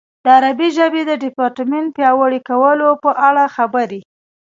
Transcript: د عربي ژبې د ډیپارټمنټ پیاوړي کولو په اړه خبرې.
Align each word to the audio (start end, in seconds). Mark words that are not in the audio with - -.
د 0.23 0.25
عربي 0.37 0.69
ژبې 0.77 1.01
د 1.05 1.11
ډیپارټمنټ 1.23 1.87
پیاوړي 1.97 2.39
کولو 2.49 2.89
په 3.03 3.11
اړه 3.27 3.43
خبرې. 3.55 4.01